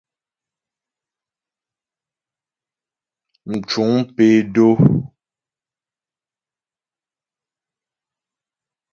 Mcuŋ 3.49 3.91
pé 4.15 4.27
dó. 4.53 4.67